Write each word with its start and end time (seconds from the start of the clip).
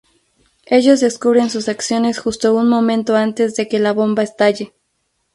Ellos 0.65 0.99
descubren 0.99 1.51
sus 1.51 1.69
acciones 1.69 2.17
justo 2.17 2.55
un 2.55 2.67
momento 2.67 3.15
antes 3.15 3.55
de 3.55 3.67
que 3.67 3.77
la 3.77 3.93
bomba 3.93 4.23
estalle. 4.23 4.73